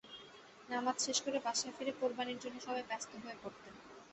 নামাজ 0.69 0.97
শেষ 1.05 1.17
করে 1.25 1.37
বাসায় 1.45 1.73
ফিরে 1.77 1.93
কোরবানির 1.99 2.41
জন্য 2.43 2.57
সবাই 2.65 2.87
ব্যস্ত 2.89 3.11
হয়ে 3.23 3.37
পড়তেন। 3.43 3.73